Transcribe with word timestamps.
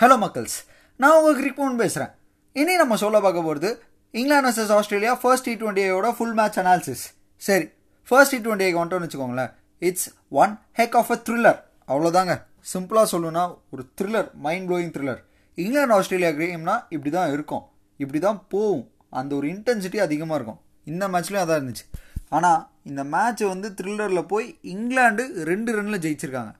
Hello 0.00 0.14
மக்கள்ஸ் 0.20 0.54
நான் 0.96 1.14
உங்கள் 1.16 1.38
கிரிக்மோன் 1.40 1.74
பேசுகிறேன் 1.76 2.12
இனி 2.52 2.76
நம்ம 2.76 2.96
சொல்ல 2.96 3.20
பார்க்க 3.20 3.40
போகிறது 3.42 3.82
England 4.10 4.48
versus 4.48 4.70
Australia 4.76 5.14
first 5.14 5.44
T 5.44 5.54
டுவெண்ட்டியோட 5.54 6.12
full 6.12 6.32
match 6.32 6.58
analysis 6.60 7.02
சரி 7.36 7.66
ஃபர்ஸ்ட் 8.08 8.34
டி 8.34 8.38
டுவெண்ட்டியை 8.38 8.70
கொண்டோன்னு 8.76 9.06
வச்சுக்கோங்களேன். 9.06 9.52
It's 9.78 10.08
one 10.28 10.58
heck 10.76 10.96
of 11.00 11.10
a 11.10 11.18
thriller 11.26 11.58
அவ்வளோதாங்க 11.88 12.36
சிம்பிளாக 12.72 13.06
சொல்லணும்னா 13.12 13.44
ஒரு 13.70 13.84
thriller 14.00 14.32
mind 14.46 14.70
blowing 14.70 14.94
thriller 14.96 15.20
England 15.54 15.94
Australia 15.94 16.30
கேம்னா 16.40 16.76
இப்படி 16.88 17.10
தான் 17.10 17.32
இருக்கும். 17.32 17.64
இப்படி 17.96 18.20
தான் 18.20 18.44
போகும். 18.48 18.90
அந்த 19.10 19.34
ஒரு 19.34 19.48
இன்டென்சிட்டி 19.48 19.96
அதிகமாக 19.96 20.38
இருக்கும். 20.40 20.60
இந்த 20.84 21.08
மேட்ச்லேயும் 21.08 21.44
அதான் 21.44 21.62
இருந்துச்சு. 21.62 21.86
ஆனால் 22.28 22.68
இந்த 22.84 23.04
மேட்ச் 23.04 23.40
வந்து 23.40 23.74
த்ரில்லரில் 23.82 24.30
போய் 24.32 24.58
இங்கிலாந்து 24.62 25.44
ரெண்டு 25.52 25.82
ரனில் 25.82 26.02
ஜெயிச்சிருக்காங்க. 26.06 26.52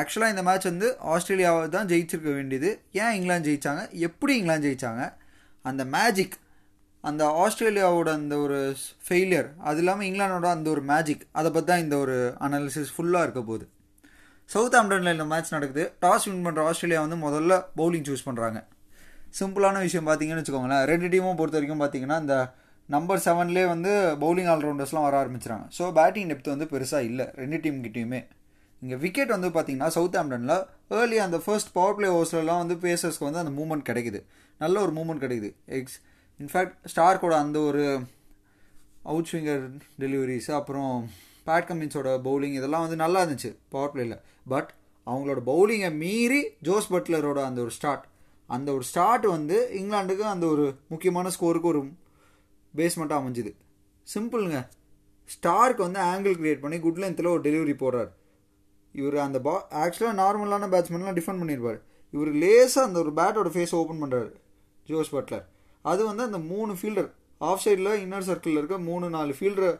ஆக்சுவலாக 0.00 0.34
இந்த 0.34 0.42
மேட்ச் 0.48 0.70
வந்து 0.70 0.88
ஆஸ்திரேலியாவை 1.14 1.64
தான் 1.74 1.88
ஜெயிச்சிருக்க 1.90 2.30
வேண்டியது. 2.38 2.70
ஏன் 3.02 3.14
இங்கிலாந்து 3.18 3.48
ஜெயிச்சாங்க? 3.48 3.82
எப்படி 4.06 4.32
இங்கிலாந்து 4.40 4.68
ஜெயிச்சாங்க? 4.68 5.02
அந்த 5.70 5.82
மேஜிக் 5.96 6.36
அந்த 7.04 7.22
ஆஸ்திரேலியாவோட 7.44 8.08
அந்த 8.18 8.34
ஒரு 8.44 8.58
ஃபெயிலியர் 9.06 9.48
அது 9.68 9.80
இல்லாமல் 9.82 10.06
இங்கிலாண்டோட 10.08 10.48
அந்த 10.56 10.68
ஒரு 10.74 10.82
மேஜிக் 10.90 11.24
அதை 11.38 11.48
பற்றி 11.54 11.68
தான் 11.70 11.82
இந்த 11.84 11.96
ஒரு 12.04 12.16
அனாலிசிஸ் 12.46 12.92
ஃபுல்லாக 12.96 13.26
இருக்க 13.26 13.40
போகுது. 13.48 13.64
சவுத் 14.50 14.76
ஆம்டனில் 14.80 15.14
இந்த 15.16 15.26
மேட்ச் 15.32 15.54
நடக்குது. 15.56 15.84
டாஸ் 16.04 16.26
வின் 16.28 16.44
பண்ணுற 16.46 16.62
ஆஸ்திரேலியா 16.70 17.00
வந்து 17.06 17.18
முதல்ல 17.26 17.52
பவுலிங் 17.80 18.06
சூஸ் 18.08 18.26
பண்ணுறாங்க 18.28 18.60
சிம்பிளான 19.38 19.80
விஷயம் 19.86 20.08
பார்த்தீங்கன்னு 20.08 20.42
வச்சுக்கோங்களேன். 20.42 20.84
ரெண்டு 20.92 21.06
டீமும் 21.12 21.38
பொறுத்த 21.40 21.58
வரைக்கும் 21.58 21.82
பார்த்தீங்கன்னா 21.82 22.18
இந்த 22.24 22.36
நம்பர் 22.88 23.24
செவன்லேயே 23.26 23.66
வந்து 23.74 23.90
பவுலிங் 24.22 24.50
ஆல்ரவுண்டர்ஸ்லாம் 24.54 25.06
வர 25.08 25.16
ஆரம்பிச்சிட்டாங்க. 25.22 25.66
ஸோ 25.78 25.84
பேட்டிங் 25.98 26.30
டெப்த் 26.30 26.54
வந்து 26.54 26.68
பெருசாக 26.72 27.08
இல்லை. 27.10 27.26
ரெண்டு 27.42 27.60
டீம் 27.64 27.78
கிட்டேயுமே. 27.86 28.20
இங்கே 28.82 28.96
விக்கெட் 29.02 29.32
வந்து 29.34 29.48
பார்த்தீங்கன்னா 29.48 29.88
சவுத் 29.96 30.16
ஆம்டனில் 30.20 30.56
ஏர்லி 31.00 31.18
அந்த 31.24 31.38
ஃபர்ஸ்ட் 31.44 31.72
பவர் 31.72 31.94
பிளே 31.94 32.08
ஓவர்ஸ்லாம் 32.16 32.62
வந்து 32.62 32.76
பேசர்ஸ்க்கு 32.86 33.26
வந்து 33.28 33.42
அந்த 33.42 33.52
மூமெண்ட் 33.58 33.84
கிடைக்குது. 33.90 34.20
நல்ல 34.58 34.80
ஒரு 34.84 34.92
மூமெண்ட் 34.92 35.22
கிடைக்குது. 35.24 35.50
எக்ஸ் 35.78 35.98
இன்ஃபேக்ட் 36.40 36.76
ஸ்டார்க்கோட 36.94 37.34
அந்த 37.44 37.58
ஒரு 37.58 37.82
அவுட் 39.02 39.28
ஸ்விங்கர் 39.30 39.64
டெலிவரிஸ் 40.02 40.48
அப்புறம் 40.58 41.10
பேட் 41.46 41.68
கம்மின்ஸோட 41.68 42.08
பவுலிங் 42.26 42.56
இதெல்லாம் 42.58 42.80
வந்து 42.80 42.96
நல்லா 42.96 43.20
இருந்துச்சு 43.24 43.50
பவர் 43.68 43.92
பிளேயில் 43.94 44.18
பட் 44.48 44.70
அவங்களோட 45.06 45.40
பவுலிங்கை 45.46 45.90
மீறி 46.02 46.40
ஜோஸ் 46.60 46.88
பட்லரோட 46.92 47.40
அந்த 47.48 47.60
ஒரு 47.60 47.70
ஸ்டார்ட் 47.70 48.04
அந்த 48.46 48.68
ஒரு 48.72 48.84
ஸ்டார்ட் 48.90 49.26
வந்து 49.26 49.56
இங்கிலாண்டுக்கு 49.80 50.24
அந்த 50.34 50.46
ஒரு 50.46 50.64
முக்கியமான 50.88 51.28
ஸ்கோருக்கு 51.28 51.70
ஒரு 51.72 51.80
பேஸ்மெண்ட்டாக 52.76 53.20
அமைஞ்சுது. 53.22 53.52
சிம்பிளுங்க 54.06 54.58
ஸ்டார்க்கு 55.34 55.82
வந்து 55.86 56.00
ஆங்கிள் 56.12 56.36
கிரியேட் 56.40 56.64
பண்ணி 56.64 56.78
குட் 56.78 57.00
லென்த்தில் 57.02 57.32
ஒரு 57.34 57.40
டெலிவரி 57.40 57.74
போடுறார். 57.82 58.10
இவர் 58.92 59.16
அந்த 59.26 59.38
பா 59.40 59.54
ஆக்சுவலாக 59.82 60.18
நார்மலான 60.22 60.68
பேட்ஸ்மேன்லாம் 60.74 61.18
டிஃபெண்ட் 61.18 61.42
பண்ணியிருப்பார் 61.42 61.80
இவர் 62.14 62.30
லேசாக 62.42 62.86
அந்த 62.86 62.98
ஒரு 63.02 63.12
பேட்டோட 63.18 63.50
ஃபேஸை 63.54 63.76
ஓப்பன் 63.80 64.02
பண்ணுறாரு 64.02 64.30
ஜோஸ் 64.88 65.12
பட்லர். 65.16 65.44
அது 65.84 66.00
வந்து 66.06 66.22
அந்த 66.22 66.38
மூணு 66.52 66.72
ஃபீல்டர் 66.72 67.10
ஆஃப் 67.38 67.62
சைடில் 67.64 67.92
இன்னர் 68.04 68.28
சர்க்கிளில் 68.28 68.60
இருக்க 68.60 68.78
மூணு 68.78 69.06
நாலு 69.08 69.32
ஃபீல்டரை 69.38 69.70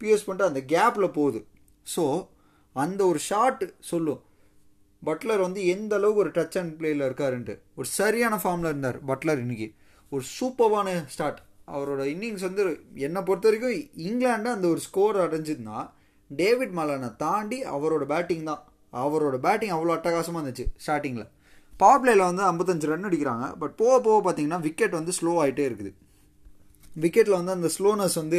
பிஎஸ் 0.00 0.26
பண்ணிட்டு 0.26 0.50
அந்த 0.50 0.60
கேப்பில் 0.74 1.14
போகுது. 1.18 1.40
ஸோ 1.96 2.04
அந்த 2.76 3.00
ஒரு 3.06 3.18
ஷாட் 3.18 3.62
சொல்லும். 3.90 4.20
பட்லர் 5.02 5.40
வந்து 5.40 5.60
எந்த 5.66 5.92
அளவுக்கு 5.96 6.22
ஒரு 6.24 6.30
டச் 6.30 6.58
அண்ட் 6.58 6.72
பிளேயில் 6.80 7.04
இருக்காருன்ட்டு. 7.08 7.54
ஒரு 7.74 7.88
சரியான 7.98 8.34
ஃபார்மில் 8.42 8.70
இருந்தார் 8.72 8.98
பட்லர் 9.04 9.40
இன்னைக்கு. 9.44 9.68
ஒரு 10.12 10.24
சூப்பர்வான 10.38 10.88
ஸ்டார்ட் 11.14 11.40
அவரோட 11.74 12.02
இன்னிங்ஸ் 12.12 12.44
வந்து 12.48 12.62
என்னை 13.06 13.20
பொறுத்த 13.22 13.48
வரைக்கும் 13.48 13.76
இங்கிலாண்டு 14.06 14.48
அந்த 14.56 14.66
ஒரு 14.68 14.80
ஸ்கோர் 14.86 15.16
அடைஞ்சதுன்னா 15.16 15.78
டேவிட் 16.30 16.74
மலானை 16.78 17.10
தாண்டி 17.24 17.58
அவரோட 17.74 18.04
பேட்டிங் 18.12 18.48
தான். 18.50 18.62
அவரோட 18.92 19.36
பேட்டிங் 19.46 19.74
அவ்வளோ 19.76 19.94
அட்டகாசமாக 19.96 20.40
இருந்துச்சு 20.40 20.66
ஸ்டார்டிங்கில் 20.84 21.28
பவர் 21.80 22.00
பிளேயில் 22.02 22.28
வந்து 22.28 22.44
ஐம்பத்தஞ்சு 22.50 22.88
ரன் 22.90 23.08
அடிக்கிறாங்க 23.08 23.46
பட் 23.60 23.74
போக 23.80 23.94
போக 24.06 24.18
பார்த்தீங்கன்னா 24.24 24.60
விக்கெட் 24.66 24.96
வந்து 24.98 25.12
ஸ்லோ 25.18 25.32
ஆகிட்டே 25.42 25.64
இருக்குது. 25.70 25.92
விக்கெட்டில் 26.96 27.38
வந்து 27.38 27.56
அந்த 27.56 27.68
ஸ்லோனஸ் 27.76 28.16
வந்து 28.22 28.38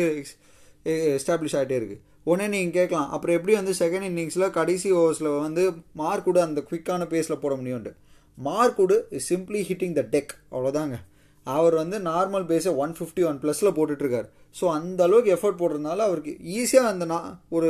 எஸ்டாப்ளிஷ் 1.17 1.55
ஆகிட்டே 1.59 1.77
இருக்குது 1.79 2.01
உடனே 2.29 2.47
நீங்கள் 2.53 2.75
கேட்கலாம் 2.79 3.11
அப்புறம் 3.15 3.37
எப்படி 3.37 3.53
வந்து 3.59 3.73
செகண்ட் 3.81 4.07
இன்னிங்ஸில் 4.09 4.53
கடைசி 4.57 4.89
ஓவர்ஸில் 4.99 5.29
வந்து 5.45 5.63
மார்க்குடு 6.01 6.41
அந்த 6.47 6.61
குவிக்கான 6.67 7.07
பேஸில் 7.13 7.41
போட 7.43 7.55
முடியும்ட்டு 7.55 7.93
Mark Wood 8.37 8.97
is 9.17 9.29
simply 9.31 9.61
hitting 9.69 9.95
the 9.99 10.03
deck 10.13 10.33
அவ்வளோதாங்க 10.51 10.97
அவர் 11.45 11.75
வந்து 11.81 11.97
நார்மல் 11.99 12.45
பேஸை 12.51 12.71
ஒன் 12.83 12.93
ஃபிஃப்டி 12.97 13.23
ஒன் 13.29 13.39
ப்ளஸில் 13.43 13.75
போட்டுட்ருக்கார். 13.77 14.27
ஸோ 14.59 14.65
அந்த 14.77 14.99
அளவுக்கு 15.07 15.33
எஃபர்ட் 15.35 15.61
போடுறதுனால 15.61 15.99
அவருக்கு 16.09 16.33
ஈஸியாக 16.59 16.91
அந்த 16.93 17.05
நான் 17.05 17.29
ஒரு 17.49 17.69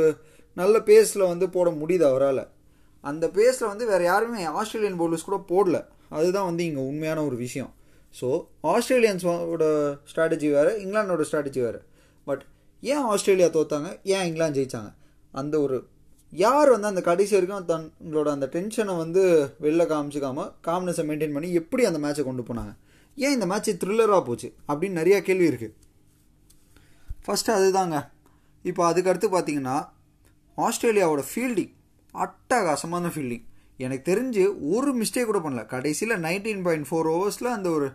நல்ல 0.56 0.78
பேஸில் 0.88 1.30
வந்து 1.32 1.46
போட 1.50 1.68
முடியுது 1.82 2.04
அவரால். 2.10 2.42
அந்த 3.04 3.26
பேஸில் 3.36 3.70
வந்து 3.70 3.84
வேறு 3.92 4.04
யாருமே 4.04 4.42
ஆஸ்திரேலியன் 4.60 4.98
பவுலர்ஸ் 5.02 5.28
கூட 5.28 5.38
போடல. 5.52 5.78
அதுதான் 6.18 6.48
வந்து 6.50 6.64
இங்கே 6.64 6.82
உண்மையான 6.90 7.22
ஒரு 7.28 7.36
விஷயம். 7.36 7.70
ஸோ 8.14 8.28
ஆஸ்திரேலியன்ஸோட 8.72 9.64
ஸ்ட்ராட்டஜி 10.10 10.48
வேறு 10.56 10.72
இங்கிலாண்டோட 10.82 11.24
ஸ்ட்ராட்டஜி 11.28 11.60
வேறு. 11.66 11.80
பட் 12.26 12.42
ஏன் 12.82 13.04
ஆஸ்திரேலியா 13.12 13.48
தோத்தாங்க? 13.56 13.88
ஏன் 14.14 14.26
இங்கிலாந்து 14.28 14.58
ஜெயித்தாங்க 14.58 14.90
அந்த 15.34 15.54
ஒரு 15.60 15.76
யார் 16.32 16.68
வந்து 16.74 16.90
அந்த 16.90 17.02
கடைசி 17.08 17.32
வரைக்கும் 17.36 17.66
தங்களோட 17.70 18.28
அந்த 18.36 18.46
டென்ஷனை 18.54 18.94
வந்து 19.02 19.22
வெளில 19.64 19.82
காமிச்சிக்காமல் 19.90 20.50
காம்னஸை 20.66 21.04
மெயின்டைன் 21.08 21.34
பண்ணி 21.36 21.48
எப்படி 21.60 21.82
அந்த 21.88 21.98
மேட்சை 22.04 22.22
கொண்டு 22.28 22.42
போனாங்க? 22.48 22.72
ஏன் 23.16 23.32
இந்த 23.32 23.46
மேட்ச் 23.46 23.70
த்ரில்லராக 23.70 24.24
போச்சு? 24.24 24.54
அப்படின்னு 24.68 25.00
நிறையா 25.00 25.20
கேள்வி 25.20 25.48
இருக்குது 25.48 25.74
ஃபஸ்ட்டு 27.24 27.54
அதுதாங்க. 27.56 28.08
இப்போ 28.62 28.92
அதுக்கடுத்து 28.92 29.28
பார்த்தீங்கன்னா 29.34 29.88
ஆஸ்திரேலியாவோட 30.58 31.22
ஃபீல்டிங் 31.30 31.72
அட்டகாசமான 32.14 33.10
ஃபீல்டிங் 33.14 33.44
எனக்கு 33.76 34.04
தெரிஞ்சு 34.12 34.42
ஒரு 34.60 34.90
மிஸ்டேக் 34.94 35.24
கூட 35.24 35.38
பண்ணல. 35.38 35.66
கடைசியில் 35.66 36.16
நைன்டீன் 36.16 36.62
பாயிண்ட் 36.62 36.88
ஃபோர் 36.90 37.08
ஓவர்ஸில் 37.14 37.54
அந்த 37.56 37.70
ஒரு 37.70 37.92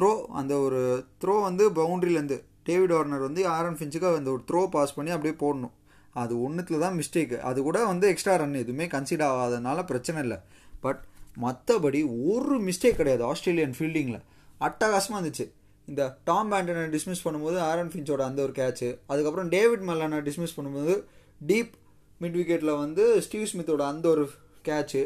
த்ரோ 0.00 0.24
அந்த 0.40 0.58
ஒரு 0.58 1.04
த்ரோ 1.24 1.42
வந்து 1.42 1.70
பவுண்ட்ரிலேருந்து 1.70 2.42
டேவிட் 2.62 2.90
வார்னர் 2.90 3.26
வந்து 3.26 3.48
ஆரன் 3.48 3.76
ஃபின்ச்சுக்கு 3.76 4.16
அந்த 4.16 4.30
ஒரு 4.30 4.42
த்ரோ 4.50 4.66
பாஸ் 4.66 4.94
பண்ணி 4.94 5.10
அப்படியே 5.10 5.34
போடணும். 5.42 5.74
அது 6.14 6.34
ஒன்றுத்தில் 6.42 6.78
தான் 6.78 6.96
மிஸ்டேக்கு 7.00 7.38
அது 7.38 7.62
கூட 7.62 7.84
வந்து 7.84 8.08
எக்ஸ்ட்ரா 8.08 8.36
ரன் 8.36 8.54
எதுவுமே 8.54 8.86
கன்சிடர் 8.86 9.30
ஆகாதனால 9.32 9.84
பிரச்சனை 9.84 10.22
இல்லை. 10.22 10.38
பட் 10.80 11.02
மற்றபடி 11.40 12.00
ஒரு 12.32 12.58
மிஸ்டேக் 12.60 12.98
கிடையாது 13.00 13.24
ஆஸ்திரேலியன் 13.24 13.74
ஃபீல்டிங்கில் 13.78 14.20
அட்டகாசமாக 14.66 15.18
இருந்துச்சு. 15.20 15.46
இந்த 15.88 16.02
டாம் 16.28 16.50
பேண்டனை 16.52 16.86
டிஸ்மிஸ் 16.94 17.24
பண்ணும்போது 17.26 17.58
ஆரன் 17.68 17.92
ஃபின்ச்சோட 17.92 18.22
அந்த 18.30 18.40
ஒரு 18.46 18.52
கேட்ச்சு 18.60 18.88
அதுக்கப்புறம் 19.10 19.50
டேவிட் 19.54 19.84
மல்லானை 19.88 20.18
டிஸ்மிஸ் 20.28 20.56
பண்ணும்போது 20.56 20.94
டீப் 21.40 21.72
மிட் 22.20 22.36
விக்கெட்டில் 22.40 22.80
வந்து 22.84 23.04
ஸ்டீவ் 23.26 23.50
ஸ்மித்தோட 23.52 23.82
அந்த 23.92 24.06
ஒரு 24.14 24.24
கேட்ச்சு 24.68 25.02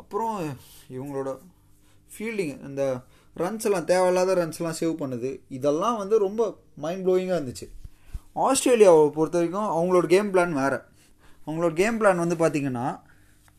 அப்புறம் 0.00 0.36
இவங்களோட 0.96 1.30
ஃபீல்டிங் 2.14 2.54
இந்த 2.68 2.82
ரன்ஸ் 3.36 3.66
எல்லாம் 3.68 3.86
தேவையில்லாத 3.90 4.32
ரன்ஸ்லாம் 4.40 4.78
சேவ் 4.80 4.94
பண்ணுது. 5.02 5.30
இதெல்லாம் 5.56 5.98
வந்து 6.00 6.16
ரொம்ப 6.26 6.42
மைண்ட் 6.84 7.04
ப்ளோயிங்காக 7.06 7.38
இருந்துச்சு. 7.38 7.66
ஆஸ்திரேலியாவை 8.46 9.04
பொறுத்த 9.16 9.38
வரைக்கும் 9.38 9.70
அவங்களோட 9.76 10.06
கேம் 10.14 10.30
பிளான் 10.34 10.52
வேறு. 10.60 10.78
அவங்களோட 11.46 11.72
கேம் 11.80 11.98
பிளான் 12.00 12.22
வந்து 12.24 12.36
பார்த்திங்கன்னா 12.42 12.86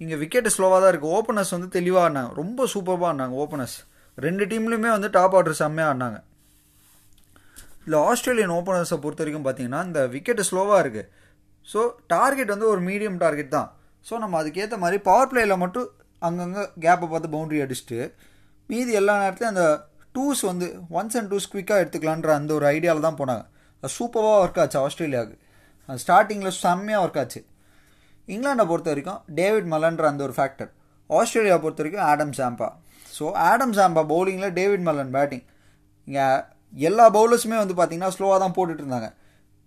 இங்கே 0.02 0.16
விக்கெட்டு 0.22 0.54
ஸ்லோவாக 0.56 0.80
தான் 0.84 0.92
இருக்குது 0.94 1.14
ஓப்பனர்ஸ் 1.18 1.56
வந்து 1.56 1.70
தெளிவாக 1.78 2.06
ஆனாங்க 2.08 2.32
ரொம்ப 2.42 2.68
சூப்பராக 2.74 3.10
ஆனாங்க 3.12 3.36
ஓப்பனர்ஸ் 3.44 3.78
ரெண்டு 4.18 4.44
டீம்லையுமே 4.52 4.90
வந்து 4.96 5.10
டாப் 5.18 5.36
ஆர்டர் 5.38 5.60
செம்மையாக 5.62 5.92
ஆடினாங்க. 5.92 6.20
இதில் 7.84 8.00
ஆஸ்திரேலியன் 8.10 8.54
ஓப்பனர்ஸை 8.58 8.98
பொறுத்த 9.04 9.24
வரைக்கும் 9.24 9.46
பார்த்தீங்கன்னா 9.48 9.82
இந்த 9.88 10.02
விக்கெட்டு 10.16 10.44
ஸ்லோவாக 10.50 10.82
இருக்குது 10.84 11.10
ஸோ 11.72 11.80
டார்கெட் 12.14 12.54
வந்து 12.54 12.68
ஒரு 12.74 12.82
மீடியம் 12.90 13.18
டார்கெட் 13.24 13.56
தான். 13.58 13.70
ஸோ 14.08 14.14
நம்ம 14.24 14.38
அதுக்கேற்ற 14.42 14.78
மாதிரி 14.84 14.98
பவர் 15.10 15.30
பிளேயில் 15.32 15.62
மட்டும் 15.64 15.90
அங்கங்கே 16.22 16.64
கேப்பை 16.84 17.08
பார்த்து 17.14 17.34
பவுண்ட்ரி 17.36 17.60
அடிச்சுட்டு 17.66 18.00
மீதி 18.70 18.92
எல்லா 19.00 19.14
நேரத்துலையும் 19.22 19.54
அந்த 19.54 19.66
டூஸ் 20.16 20.42
வந்து 20.50 20.68
ஒன்ஸ் 20.98 21.18
அண்ட் 21.20 21.30
டூஸ் 21.32 21.50
குவிக்காக 21.52 21.84
எடுத்துக்கலான்ற 21.84 22.32
அந்த 22.40 22.52
ஒரு 22.58 22.66
ஐடியாவில் 22.76 23.08
தான் 23.08 23.20
போனாங்க. 23.22 23.44
அது 23.84 23.94
சூப்பராக 23.98 24.42
ஒர்க் 24.44 24.60
ஆச்சு 24.64 24.78
ஆஸ்திரேலியாவுக்கு. 24.84 25.38
அது 25.90 26.02
ஸ்டார்டிங்கில் 26.04 26.58
செம்மையாக 26.64 27.04
ஒர்க் 27.06 27.20
ஆச்சு. 27.22 27.42
இங்கிலாண்டை 28.28 28.66
பொறுத்த 28.72 28.90
வரைக்கும் 28.94 29.22
டேவிட் 29.40 29.70
மலன்ற 29.74 30.06
அந்த 30.12 30.24
ஒரு 30.28 30.36
ஃபேக்டர் 30.38 30.72
ஆஸ்திரேலியா 31.10 31.58
பொறுத்த 31.64 31.82
வரைக்கும் 31.84 32.06
Adam 32.12 32.36
Zampa. 32.40 32.70
So 33.18 33.26
Adam 33.50 33.76
Zampa 33.78 34.04
பவுலிங்கில் 34.14 34.56
David 34.60 34.86
Malan 34.88 35.14
batting 35.16 35.46
இங்கே 36.08 36.26
எல்லா 36.74 37.06
பவுலர்ஸுமே 37.18 37.58
வந்து 37.64 37.76
பார்த்திங்கன்னா 37.80 38.16
ஸ்லோவாக 38.16 38.40
தான் 38.44 38.56
போட்டுட்டு 38.58 38.84
இருந்தாங்க 38.84 39.10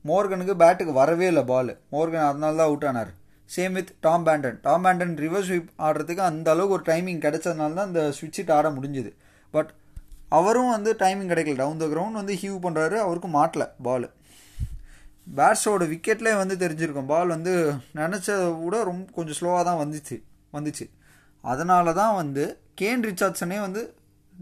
மோர்கனுக்கு 0.05 0.55
பேட்டுக்கு 0.63 0.93
வரவே 1.01 1.27
இல்லை 1.33 1.45
பால் 1.53 1.71
மோர்கன் 1.95 2.29
அதனால 2.31 2.57
தான் 2.59 2.69
அவுட் 2.71 2.87
ஆனார். 2.91 3.13
Same 3.51 3.75
with 3.79 3.91
Tom 4.05 4.25
Banton 4.27 4.59
Tom 4.67 4.85
Banton 4.85 5.15
reverse 5.25 5.49
sweep 5.49 5.71
ஆடுறதுக்கு 5.87 6.23
அந்த 6.29 6.49
அளவுக்கு 6.55 6.77
ஒரு 6.77 6.85
டைமிங் 6.91 7.21
கிடைச்சதுனால 7.25 7.77
தான் 7.79 7.89
அந்த 7.91 8.03
ஸ்விட்ச் 8.19 8.53
ஆட 8.57 8.69
முடிஞ்சுது. 8.77 9.11
பட் 9.55 9.71
அவரும் 10.39 10.73
வந்து 10.77 10.91
டைமிங் 11.03 11.31
கிடைக்கல. 11.33 11.57
டவுன் 11.63 11.83
த 11.83 11.89
கிரவுண்ட் 11.93 12.21
வந்து 12.21 12.37
ஹீவ் 12.43 12.57
பண்ணுறாரு 12.67 12.97
அவருக்கும் 13.05 13.37
மாட்டல 13.41 13.67
பால் 13.87 14.07
பேட்ஸோட 15.39 15.85
விக்கெட்லேயே 15.93 16.37
வந்து 16.43 16.57
தெரிஞ்சிருக்கும். 16.65 17.11
பால் 17.13 17.35
வந்து 17.37 17.53
நினச்சத 18.01 18.41
விட 18.65 18.77
ரொம்ப 18.91 19.07
கொஞ்சம் 19.19 19.39
ஸ்லோவாக 19.41 19.65
தான் 19.71 19.81
வந்துச்சு. 19.83 20.17
வந்துச்சு. 20.57 20.87
அதனால 21.45 21.93
தான் 22.01 22.15
வந்து 22.23 22.45
கேன் 22.81 23.05
ரிச்சார்ட்ஸனே 23.09 23.59
வந்து 23.67 23.83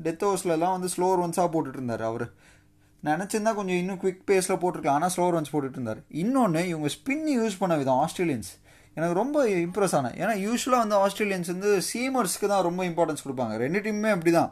டெத் 0.05 0.25
ஓவர்ஸ்லலாம் 0.29 0.75
வந்து 0.77 0.89
ஸ்லோ 0.95 1.09
ரன்ஸாக 1.21 1.49
போட்டுட்டு 1.55 1.79
இருந்தார் 1.81 2.05
அவர். 2.11 2.27
நினச்சிருந்தா 3.09 3.53
கொஞ்சம் 3.59 3.79
இன்னும் 3.81 3.99
குவிக் 4.03 4.23
பேஸில் 4.31 4.61
போட்டிருக்கலாம். 4.63 4.99
ஆனால் 4.99 5.13
ஸ்லோ 5.15 5.27
ரன்ஸ் 5.35 5.53
போட்டுட்டு 5.55 5.79
இருந்தார் 5.79 6.01
இன்னொன்று 6.23 6.63
இவங்க 6.73 6.89
ஸ்பின் 6.97 7.27
யூஸ் 7.39 7.57
பண்ண 7.63 7.75
விதம் 7.81 8.01
ஆஸ்திரேலியன்ஸ். 8.05 8.51
எனக்கு 8.97 9.15
ரொம்ப 9.21 9.39
இம்ப்ரெஸ் 9.67 9.95
ஆனேன் 9.99 10.17
ஏன்னா 10.23 10.35
யூஸ்வலாக 10.47 10.83
வந்து 10.85 10.97
ஆஸ்திரேலியன்ஸ் 11.05 11.51
வந்து 11.53 11.71
சீமர்ஸ்க்கு 11.89 12.49
தான் 12.53 12.65
ரொம்ப 12.67 12.81
இம்பார்ட்டன்ஸ் 12.91 13.25
கொடுப்பாங்க. 13.25 13.55
ரெண்டு 13.65 13.81
டீமுமே 13.85 14.11
அப்படி 14.17 14.33
தான் 14.39 14.51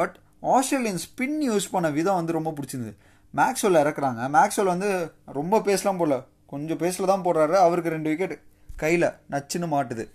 பட் 0.00 0.14
ஆஸ்திரேலியன் 0.54 1.00
ஸ்பின் 1.04 1.38
யூஸ் 1.48 1.66
பண்ண 1.74 1.88
விதம் 1.98 2.18
வந்து 2.20 2.36
ரொம்ப 2.38 2.52
பிடிச்சிருந்தது. 2.56 2.94
மேக்ஸ்வெல் 3.34 3.80
இறக்குறாங்க. 3.82 4.22
மேக்ஸ்வெல் 4.36 4.72
வந்து 4.74 4.90
ரொம்ப 5.38 5.60
பேஸ்லாம் 5.68 6.00
போடல. 6.00 6.18
கொஞ்சம் 6.52 6.80
பேஸில் 6.82 7.10
தான் 7.12 7.24
போடுறாரு. 7.26 7.56
அவருக்கு 7.66 7.94
ரெண்டு 7.96 8.10
விக்கெட் 8.12 8.36
கையில் 8.82 9.08
நச்சுன்னு 9.34 9.68
மாட்டுது. 9.74 10.06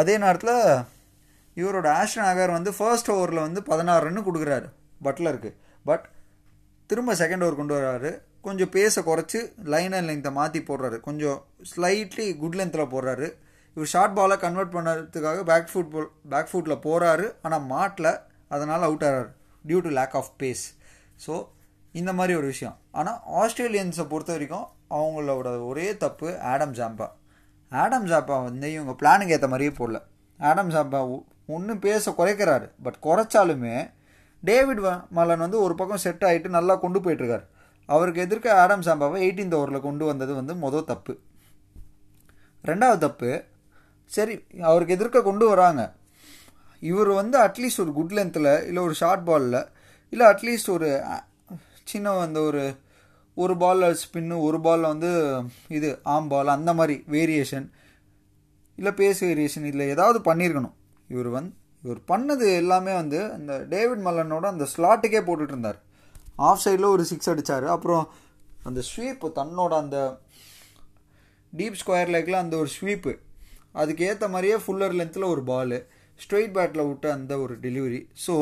அதே 0.00 0.16
நேரத்தில் 0.24 0.56
இவரோட 1.60 1.88
ஆஷ்டன் 2.00 2.28
அகர் 2.32 2.56
வந்து 2.56 2.70
ஃபர்ஸ்ட் 2.78 3.10
ஓவரில் 3.14 3.44
வந்து 3.46 3.62
பதினாறு 3.70 4.04
ரன்னு 4.06 4.26
கொடுக்குறாரு 4.28 4.68
பட்லருக்கு. 5.06 5.50
பட் 5.88 6.04
திரும்ப 6.90 7.14
செகண்ட் 7.22 7.44
ஓவர் 7.44 7.58
கொண்டு 7.60 7.74
வர்றாரு 7.78 8.10
கொஞ்சம் 8.46 8.70
பேஸை 8.74 9.02
குறைச்சி 9.08 9.40
லைன் 9.72 9.94
அண்ட் 9.96 10.08
லென்த்தை 10.10 10.30
மாற்றி 10.38 10.60
போடுறாரு. 10.68 10.96
கொஞ்சம் 11.08 11.38
ஸ்லைட்லி 11.70 12.26
குட் 12.42 12.58
லென்த்தில் 12.60 12.92
போடுறாரு. 12.94 13.26
இவர் 13.76 13.90
ஷார்ட் 13.92 14.16
பாலை 14.18 14.36
கன்வெர்ட் 14.44 14.74
பண்ணுறதுக்காக 14.76 15.42
பேக் 15.50 15.70
ஃபுட் 15.72 15.92
பேக் 16.32 16.50
ஃபுட்டில் 16.50 16.82
போகிறாரு 16.86 17.26
ஆனால் 17.46 17.64
மாட்டில் 17.74 18.10
அதனால் 18.54 18.86
அவுட் 18.88 19.04
ஆகிறாரு 19.08 19.30
due 19.68 19.78
to 19.86 19.92
lack 19.98 20.16
of 20.20 20.30
pace 20.42 20.64
so 21.26 21.34
இந்த 22.00 22.10
மாதிரி 22.18 22.32
ஒரு 22.40 22.48
விஷயம். 22.52 22.76
ஆனால் 22.98 23.18
ஆஸ்திரேலியன்ஸை 23.40 24.04
பொறுத்த 24.12 24.32
வரைக்கும் 24.36 24.66
அவங்களோட 24.98 25.48
ஒரே 25.70 25.86
தப்பு 26.04 26.28
ஆடம் 26.52 26.74
ஜாம்பா. 26.78 27.06
ஆடம் 27.72 28.06
ஜாம்பா 28.10 28.36
வந்து 28.48 28.68
இவங்க 28.76 28.94
பிளானுக்கு 29.02 29.34
ஏற்ற 29.36 29.48
மாதிரியே 29.52 29.72
போடல. 29.78 29.98
ஆடம் 30.40 30.72
ஜாம்பா 30.74 31.00
ஒன்றும் 31.46 31.82
பேச 31.86 32.14
குறைக்கிறாரு. 32.18 32.66
பட் 32.84 32.98
குறைச்சாலுமே 33.06 33.76
டேவிட் 34.42 34.82
மலன் 35.18 35.44
வந்து 35.44 35.58
ஒரு 35.62 35.74
பக்கம் 35.74 36.04
செட் 36.04 36.24
ஆகிட்டு 36.28 36.48
நல்லா 36.58 36.74
கொண்டு 36.74 37.00
போயிட்டுருக்காரு. 37.00 37.44
அவருக்கு 37.88 38.20
எதிர்க்க 38.20 38.60
ஆடம் 38.62 38.84
சாம்பாவை 38.86 39.18
எயிட்டீன்த் 39.26 39.56
ஓவரில் 39.58 39.86
கொண்டு 39.86 40.04
வந்தது 40.04 40.32
வந்து 40.34 40.54
மொதல் 40.64 40.88
தப்பு. 40.92 41.14
ரெண்டாவது 42.64 42.98
தப்பு 42.98 43.30
சரி 44.06 44.34
அவருக்கு 44.70 44.94
எதிர்க்க 44.96 45.22
கொண்டு 45.22 45.44
வராங்க. 45.48 45.82
இவர் 46.82 47.10
வந்து 47.20 47.36
அட்லீஸ்ட் 47.46 47.82
ஒரு 47.84 47.92
குட் 47.92 48.14
லென்த்தில் 48.18 48.52
இல்லை 48.68 48.82
ஒரு 48.82 48.94
ஷார்ட் 49.00 49.26
பாலில் 49.26 49.58
இல்லை 50.12 50.26
அட்லீஸ்ட் 50.32 50.70
ஒரு 50.70 50.88
சின்ன 51.84 52.16
அந்த 52.26 52.40
ஒரு 52.40 52.62
ஒரு 53.34 53.56
பாலில் 53.56 53.98
ஸ்பின்னு 54.02 54.36
ஒரு 54.46 54.60
பாலில் 54.60 54.92
வந்து 54.92 55.10
இது 55.68 56.00
ஆம் 56.02 56.28
பால் 56.28 56.54
அந்த 56.56 56.74
மாதிரி 56.74 57.04
வேரியேஷன் 57.16 57.66
இல்லை 58.76 58.92
பேஸ் 58.92 59.20
வேரியேஷன் 59.28 59.64
இல்லை 59.64 59.88
ஏதாவது 59.88 60.18
பண்ணியிருக்கணும். 60.18 60.76
இவர் 61.12 61.30
வந்து 61.36 61.52
இவர் 61.84 62.00
பண்ணது 62.08 62.46
எல்லாமே 62.56 62.92
வந்து 62.94 63.20
இந்த 63.38 63.52
டேவிட் 63.74 64.04
மல்லனோட 64.06 64.44
அந்த 64.54 64.66
ஸ்லாட்டுக்கே 64.74 65.22
போட்டுட்டு 65.28 65.54
இருந்தார் 65.54 65.78
ஆஃப் 66.48 66.62
சைடில் 66.64 66.92
ஒரு 66.94 67.04
சிக்ஸ் 67.04 67.30
அடித்தார் 67.32 67.66
அப்புறம் 67.76 68.04
அந்த 68.62 68.80
ஸ்வீப்பு 68.90 69.28
தன்னோட 69.38 69.72
அந்த 69.84 69.98
டீப் 71.52 71.80
ஸ்கொயர் 71.80 72.12
லேக்கில் 72.14 72.42
அந்த 72.42 72.54
ஒரு 72.56 72.70
ஸ்வீப்பு. 72.76 73.12
அதுக்கு 73.72 74.02
ஏற்ற 74.10 74.26
மாதிரியே 74.28 74.56
ஃபுல்லர் 74.64 74.94
லென்த்தில் 74.98 75.32
ஒரு 75.32 75.42
பாலு. 75.42 75.78
ஸ்ட்ரெயிட் 76.18 76.54
பேட்டில் 76.56 76.88
விட்ட 76.88 77.06
அந்த 77.12 77.32
ஒரு 77.38 77.54
டெலிவரி. 77.64 78.00
ஸோ 78.26 78.34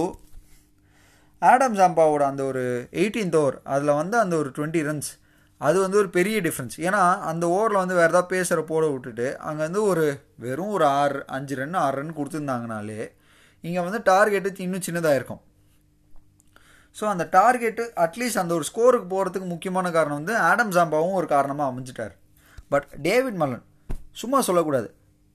ஆடம் 1.42 1.76
ஜாம்பாவோட 1.76 2.22
அந்த 2.30 2.42
ஒரு 2.44 2.62
எயிட்டீன்த் 3.02 3.36
ஓவர் 3.36 3.56
அதில் 3.64 3.98
வந்து 4.00 4.16
அந்த 4.18 4.34
ஒரு 4.36 4.48
டுவெண்ட்டி 4.56 4.82
ரன்ஸ் 4.88 5.10
அது 5.60 5.76
வந்து 5.84 5.98
ஒரு 6.02 6.08
பெரிய 6.16 6.36
டிஃப்ரென்ஸ் 6.46 6.76
ஏன்னா 6.86 7.02
அந்த 7.30 7.44
ஓவரில் 7.56 7.82
வந்து 7.82 7.96
வேறு 8.00 8.12
ஏதாவது 8.12 8.32
பேசுகிற 8.34 8.60
போட 8.70 8.84
விட்டுட்டு 8.92 9.26
அங்கே 9.48 9.62
வந்து 9.66 9.80
ஒரு 9.90 10.04
வெறும் 10.44 10.74
ஒரு 10.76 10.86
ஆறு 11.00 11.18
அஞ்சு 11.36 11.56
ரன் 11.60 11.78
ஆறு 11.84 11.96
ரன் 11.98 12.16
கொடுத்துருந்தாங்கனாலே 12.18 13.00
இங்கே 13.64 13.80
வந்து 13.86 14.00
டார்கெட்டு 14.10 14.62
இன்னும் 14.66 14.86
சின்னதாக 14.86 15.18
இருக்கும். 15.18 15.42
ஸோ 16.96 17.04
அந்த 17.12 17.24
டார்கெட்டு 17.36 17.84
அட்லீஸ்ட் 18.04 18.40
அந்த 18.42 18.52
ஒரு 18.58 18.64
ஸ்கோருக்கு 18.70 19.08
போகிறதுக்கு 19.12 19.48
முக்கியமான 19.52 19.90
காரணம் 19.96 20.18
வந்து 20.20 20.34
ஆடம் 20.48 20.72
ஜாம்பாவும் 20.76 21.18
ஒரு 21.20 21.28
காரணமாக 21.34 21.70
அமைஞ்சிட்டார். 21.72 22.14
பட் 22.72 22.88
டேவிட் 23.06 23.38
மலன் 23.42 23.64
சும்மா 24.22 24.38
சொல்லக்கூடாது. 24.48 24.88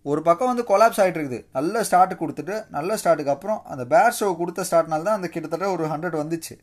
ஒரு 0.06 0.22
பக்கம் 0.28 0.52
வந்து 0.52 0.64
கொலாப்ஸ் 0.70 1.00
ஆகிட்டு 1.02 1.20
இருக்குது 1.20 1.40
நல்ல 1.58 1.84
ஸ்டார்ட் 1.88 2.20
கொடுத்துட்டு 2.22 2.56
நல்ல 2.76 2.98
ஸ்டார்ட்டுக்கு 3.02 3.34
அப்புறம் 3.36 3.62
அந்த 3.74 3.84
பேர் 3.94 4.18
ஷோ 4.20 4.28
கொடுத்த 4.42 4.66
ஸ்டார்ட்னால 4.70 5.06
தான் 5.08 5.18
அந்த 5.20 5.30
கிட்டத்தட்ட 5.36 5.68
ஒரு 5.76 5.86
ஹண்ட்ரட் 5.94 6.18
வந்துச்சு. 6.22 6.56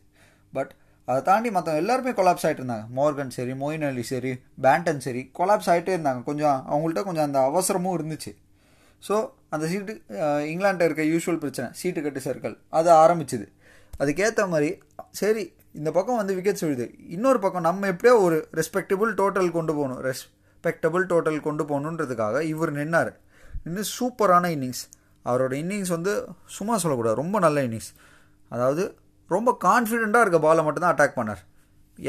பட் 0.53 0.71
அதை 1.07 1.19
தாண்டி 1.29 1.49
மற்ற 1.55 1.71
எல்லாருமே 1.81 2.11
கொலாப்ஸ் 2.19 2.45
ஆகிட்டு 2.47 2.61
இருந்தாங்க 2.61 2.85
மோர்கன் 2.97 3.33
சரி 3.37 3.53
மொயின் 3.61 3.85
அலி 3.87 4.03
சரி 4.11 4.31
பேண்டன் 4.65 5.01
சரி 5.05 5.21
கொலாப்ஸ் 5.39 5.69
ஆகிட்டே 5.73 5.93
இருந்தாங்க. 5.95 6.21
கொஞ்சம் 6.29 6.57
அவங்கள்ட்ட 6.71 7.01
கொஞ்சம் 7.07 7.27
அந்த 7.29 7.39
அவசரமும் 7.49 7.95
இருந்துச்சு. 7.97 8.31
ஸோ 9.07 9.15
அந்த 9.55 9.65
சீட்டு 9.71 9.93
இங்கிலாண்டில் 10.51 10.87
இருக்க 10.87 11.03
யூஸ்வல் 11.13 11.41
பிரச்சனை 11.43 11.67
சீட்டு 11.79 12.03
கட்டு 12.05 12.21
சர்க்கிள் 12.27 12.55
அது 12.79 12.89
ஆரம்பிச்சுது. 13.03 13.47
அதுக்கேற்ற 14.01 14.45
மாதிரி 14.53 14.69
சரி 15.21 15.43
இந்த 15.79 15.89
பக்கம் 15.97 16.19
வந்து 16.21 16.33
விக்கெட்ஸ் 16.37 16.65
விழுது 16.65 16.85
இன்னொரு 17.15 17.39
பக்கம் 17.43 17.67
நம்ம 17.67 17.87
எப்படியோ 17.93 18.15
ஒரு 18.25 18.37
ரெஸ்பெக்டபுள் 18.59 19.11
டோட்டல் 19.19 19.53
கொண்டு 19.57 19.73
போகணும். 19.77 20.01
ரெஸ்பெக்டபுள் 20.09 21.05
டோட்டல் 21.11 21.39
கொண்டு 21.47 21.63
போகணுன்றதுக்காக 21.69 22.41
இவர் 22.53 22.73
நின்னார். 22.79 23.11
நின்று 23.65 23.83
சூப்பரான 23.97 24.45
இன்னிங்ஸ் 24.55 24.83
அவரோட 25.25 25.53
இன்னிங்ஸ் 25.63 25.93
வந்து 25.97 26.13
சும்மா 26.57 26.75
சொல்லக்கூடாது. 26.83 27.17
ரொம்ப 27.23 27.37
நல்ல 27.45 27.59
இன்னிங்ஸ் 27.67 27.91
அதாவது 28.51 28.83
ரொம்ப 29.29 29.49
கான்ஃபிடெண்ட்டாக 29.65 30.23
இருக்க 30.25 30.39
பாலை 30.45 30.61
மட்டும்தான் 30.65 30.93
அட்டாக் 30.93 31.17
பண்ணார். 31.19 31.41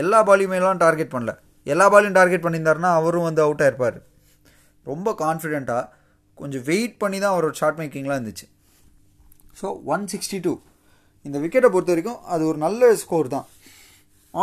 எல்லா 0.03 0.19
பாலையுமேலாம் 0.29 0.83
டார்கெட் 0.85 1.13
பண்ணல. 1.15 1.33
எல்லா 1.73 1.87
பாலையும் 1.93 2.17
டார்கெட் 2.19 2.45
பண்ணியிருந்தாருன்னா 2.45 2.91
அவரும் 3.01 3.27
வந்து 3.29 3.43
அவுட் 3.45 3.65
இருப்பார். 3.69 3.99
ரொம்ப 4.91 5.09
கான்ஃபிடெண்ட்டாக 5.25 5.85
கொஞ்சம் 6.39 6.65
வெயிட் 6.69 6.97
பண்ணி 7.03 7.19
தான் 7.25 7.35
அவரோட 7.35 7.55
ஷார்ட் 7.61 7.81
மேக்கிங்லாம் 7.81 8.19
இருந்துச்சு. 8.19 8.47
ஸோ 9.61 9.67
ஒன் 9.95 10.05
சிக்ஸ்டி 10.13 10.39
டூ 10.47 10.53
இந்த 11.27 11.37
விக்கெட்டை 11.43 11.69
பொறுத்த 11.75 11.93
வரைக்கும் 11.95 12.23
அது 12.35 12.43
ஒரு 12.51 12.59
நல்ல 12.65 12.89
ஸ்கோர் 13.03 13.29
தான். 13.35 13.47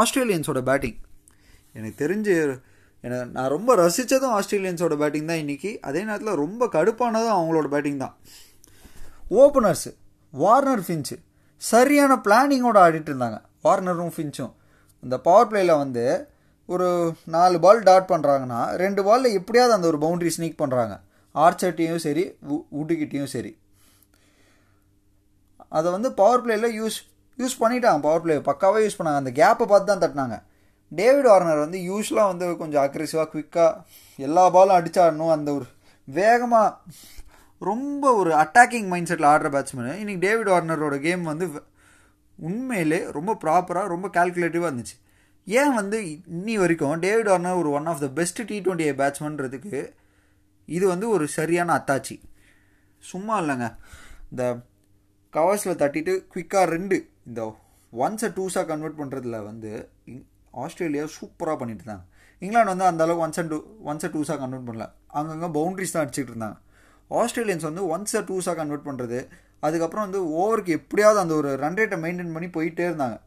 ஆஸ்திரேலியன்ஸோட 0.02 0.60
பேட்டிங் 0.70 1.00
எனக்கு 1.78 1.98
தெரிஞ்சு 2.04 2.34
எனக்கு 3.04 3.26
நான் 3.36 3.52
ரொம்ப 3.56 3.76
ரசித்ததும் 3.82 4.34
ஆஸ்திரேலியன்ஸோட 4.38 4.96
பேட்டிங் 5.02 5.30
தான் 5.32 5.42
இன்றைக்கி 5.44 5.72
அதே 5.90 6.02
நேரத்தில் 6.08 6.40
ரொம்ப 6.44 6.66
கடுப்பானதும் 6.76 7.36
அவங்களோட 7.38 7.68
பேட்டிங் 7.74 8.02
தான். 8.04 8.16
ஓப்பனர்ஸு 9.44 9.92
வார்னர் 10.34 10.84
ஃபின்ச்சு 10.88 11.16
சரியான 11.70 12.14
பிளானிங்கோடு 12.26 12.80
ஆடிட்டு 12.86 13.10
இருந்தாங்க. 13.12 13.40
வார்னரும் 13.66 14.14
ஃபின்ச்சும். 14.16 14.54
இந்த 15.06 15.16
பவர் 15.28 15.50
பிளேயில் 15.52 15.80
வந்து 15.84 16.06
ஒரு 16.74 16.88
நாலு 17.36 17.58
பால் 17.64 17.88
டாட் 17.90 18.12
பண்ணுறாங்கன்னா 18.12 18.60
ரெண்டு 18.82 19.02
பாலில் 19.08 19.38
எப்படியாவது 19.40 19.76
அந்த 19.78 19.88
ஒரு 19.92 20.00
பவுண்ட்ரி 20.04 20.32
ஸ்னீக் 20.36 20.62
பண்ணுறாங்க 20.62 20.94
ஆர்ச்சர்ட்டையும் 21.46 22.04
சரி 22.06 22.24
உட்டுக்கிட்டையும் 22.80 23.32
சரி. 23.34 23.52
அதை 25.78 25.88
வந்து 25.96 26.10
பவர் 26.22 26.44
பிளேயில் 26.46 26.78
யூஸ் 26.80 27.00
யூஸ் 27.42 27.60
பண்ணிட்டாங்க 27.64 28.00
பவர் 28.06 28.24
பிளே 28.24 28.36
பக்காவாக 28.48 28.82
யூஸ் 28.86 28.98
பண்ணாங்க. 29.00 29.22
அந்த 29.24 29.32
கேப்பை 29.42 29.66
பார்த்து 29.72 29.90
தான் 29.92 30.02
தட்டினாங்க. 30.04 30.38
டேவிட் 31.00 31.30
வார்னர் 31.32 31.64
வந்து 31.66 31.80
யூஸ்லாம் 31.90 32.32
வந்து 32.32 32.48
கொஞ்சம் 32.62 32.84
அக்ரெசிவாக 32.86 33.28
குவிக்காக 33.34 33.78
எல்லா 34.28 34.44
பாலும் 34.56 34.78
அடிச்சாடணும். 34.78 35.34
அந்த 35.36 35.50
ஒரு 35.58 35.68
வேகமாக 36.08 36.70
ரொம்ப 37.68 38.04
ஒரு 38.20 38.32
அட்டாக்கிங் 38.44 38.88
மைண்ட் 38.92 39.10
செட்டில் 39.10 39.32
ஆடுற 39.32 39.50
பேட்ஸ்மேனு 39.56 39.94
இன்றைக்கி 40.02 40.22
டேவிட் 40.26 40.50
வார்னரோட 40.54 40.96
கேம் 41.06 41.24
வந்து 41.24 41.46
உண்மையிலே 42.40 43.00
ரொம்ப 43.18 43.32
ப்ராப்பராக 43.44 43.92
ரொம்ப 43.94 44.08
கால்குலேட்டிவாக 44.16 44.70
இருந்துச்சு. 44.72 44.96
ஏன் 45.48 45.74
வந்து 45.74 45.98
இன்னி 46.38 46.56
வரைக்கும் 46.62 47.04
டேவிட் 47.06 47.30
வார்னர் 47.32 47.60
ஒரு 47.62 47.70
one 47.78 47.90
of 47.92 48.02
the 48.06 48.08
best 48.20 48.42
T 48.52 48.58
twenty 48.66 48.88
a 48.90 48.94
பேட்ஸ்மேன்றதுக்கு 49.02 49.82
இது 50.66 50.88
வந்து 50.88 51.10
ஒரு 51.10 51.28
சரியான 51.38 51.76
அத்தாச்சி. 51.80 52.16
சும்மா 53.12 53.36
இல்லைங்க. 53.42 53.68
இந்த 54.32 54.44
கவர்ஸில் 55.34 55.80
தட்டிட்டு 55.84 56.14
குவிக்காக 56.34 56.66
ரெண்டு 56.76 56.98
இந்த 57.28 57.42
ஒன்ஸை 57.94 58.30
டூஸாக 58.38 58.66
கன்வெர்ட் 58.72 59.00
பண்ணுறதுல 59.02 59.38
வந்து 59.50 59.72
ஆஸ்திரேலியா 60.64 61.06
சூப்பராக 61.20 61.58
பண்ணிட்டு 61.62 61.84
இருந்தாங்க. 61.84 62.06
இங்கிலாந்து 62.40 62.74
வந்து 62.74 62.90
அந்த 62.92 63.04
அளவுக்கு 63.04 63.26
ஒன்ஸ் 63.28 63.40
அண்ட் 63.42 63.54
டூ 63.54 63.60
ஒன்ஸை 63.92 64.10
டூஸாக 64.16 64.38
கன்வெர்ட் 64.44 64.68
பண்ணல. 64.70 64.86
அங்கங்கே 65.20 65.50
பவுண்ட்ரிஸ் 65.60 65.96
தான் 65.96 66.04
அடிச்சுட்டு 66.06 66.32
இருந்தாங்க. 66.34 66.58
ஆஸ்திரேலியன்ஸ் 67.20 67.68
வந்து 67.70 67.84
ஒன்ஸை 67.94 68.22
டூஸாக 68.30 68.56
கன்வெர்ட் 68.60 68.88
பண்ணுறது 68.90 69.20
அதுக்கப்புறம் 69.60 70.06
வந்து 70.06 70.22
ஓவருக்கு 70.42 70.72
எப்படியாவது 70.80 71.20
அந்த 71.20 71.34
ஒரு 71.36 71.50
ரன் 71.64 71.74
ரேட்டை 71.74 71.98
மெயின்டைன் 72.04 72.36
பண்ணி 72.36 72.50
போயிட்டே 72.58 72.86
இருந்தாங்க. 72.92 73.18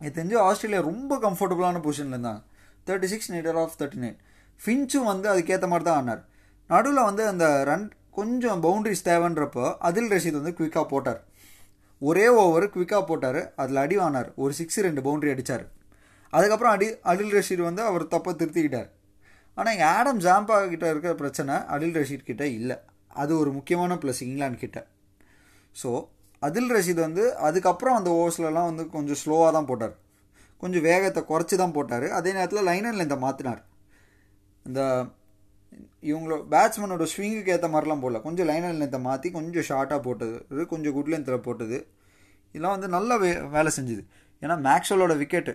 இது 0.00 0.22
தெரிஞ்சு 0.22 0.36
ஆஸ்திரேலியா 0.48 0.80
ரொம்ப 0.90 1.18
கம்ஃபர்டபுளான 1.24 1.82
பொசிஷனில் 1.86 2.16
இருந்தாங்க. 2.16 2.42
Thirty 2.86 3.08
six 3.12 3.30
neuter 3.32 3.58
of 3.62 3.76
thirty 3.78 4.00
nine 4.04 4.18
ஃபின்ச்சும் 4.64 5.10
வந்து 5.12 5.28
அதுக்கேற்ற 5.32 5.66
மாதிரி 5.72 5.86
தான் 5.88 6.00
ஆனார். 6.00 6.22
நடுவில் 6.70 7.08
வந்து 7.08 7.26
அந்த 7.26 7.46
ரன் 7.64 7.86
கொஞ்சம் 8.10 8.62
பவுண்ட்ரிஸ் 8.62 9.06
தேவைன்றப்போ 9.08 9.64
அதில் 9.88 10.10
ரஷீத் 10.10 10.40
வந்து 10.40 10.54
குவிக்காக 10.58 10.86
போட்டார். 10.86 11.20
ஒரே 11.98 12.28
ஓவர் 12.28 12.66
குவிக்காக 12.74 13.04
போட்டார். 13.04 13.40
அதில் 13.56 13.82
அடி 13.84 13.96
வாங்கினார் 13.96 14.32
ஒரு 14.34 14.52
சிக்ஸ் 14.52 14.80
ரெண்டு 14.80 15.02
பவுண்ட்ரி 15.06 15.30
அடித்தார் 15.30 15.64
அதுக்கப்புறம் 16.30 16.72
அடி 16.72 16.88
அடில் 17.02 17.32
ரஷீத் 17.32 17.66
வந்து 17.68 17.82
அவர் 17.82 18.04
தப்பை 18.06 18.32
திருத்திக்கிட்டார். 18.40 18.88
ஆனால் 19.58 19.72
இங்கே 19.74 19.86
ஆடம் 19.96 20.20
ஜாம்பா 20.26 20.56
கிட்ட 20.72 20.86
இருக்கிற 20.92 21.12
பிரச்சனை 21.22 21.54
அடில் 21.74 21.96
ரஷீத் 22.00 22.28
கிட்ட 22.30 22.44
இல்லை. 22.58 22.76
அது 23.22 23.32
ஒரு 23.42 23.50
முக்கியமான 23.58 23.94
ப்ளஸ் 24.02 24.20
இங்கிலாந்து 24.26 24.62
கிட்ட. 24.64 24.78
ஸோ 25.76 25.90
அதில் 26.46 26.72
ரஷீத் 26.76 27.06
வந்து 27.06 27.24
அதுக்கப்புறம் 27.48 27.96
அந்த 27.98 28.10
ஓவர்ஸ்லலாம் 28.18 28.68
வந்து 28.70 28.84
கொஞ்சம் 28.96 29.20
ஸ்லோவாக 29.22 29.50
தான் 29.56 29.68
போட்டார். 29.70 29.94
கொஞ்சம் 30.62 30.84
வேகத்தை 30.88 31.20
குறைச்சி 31.30 31.56
தான் 31.62 31.76
போட்டார். 31.76 32.08
அதே 32.18 32.30
நேரத்தில் 32.36 32.66
லைனரில் 32.70 33.06
இந்த 33.06 33.16
மாற்றினார் 33.24 33.62
இந்த 34.66 34.80
இவங்களோட 36.10 36.42
பேட்ஸ்மேனோட 36.52 37.04
ஸ்விங்குக்கு 37.12 37.52
ஏற்ற 37.54 37.68
மாதிரிலாம் 37.72 38.02
போடல. 38.04 38.20
கொஞ்சம் 38.26 38.48
லைனர் 38.50 38.78
லென்த்தை 38.80 39.00
மாற்றி 39.08 39.28
கொஞ்சம் 39.38 39.66
ஷார்ட்டாக 39.70 40.00
போட்டது 40.06 40.64
கொஞ்சம் 40.72 40.94
குட் 40.96 41.10
லென்த்தில் 41.12 41.46
போட்டது. 41.48 41.78
இதெல்லாம் 42.54 42.74
வந்து 42.76 42.88
நல்லா 42.96 43.14
வே 43.22 43.30
வேலை 43.56 43.70
செஞ்சுது. 43.78 44.02
ஏன்னா 44.42 44.56
மேக்ஸ்வலோட 44.68 45.14
விக்கெட்டு 45.22 45.54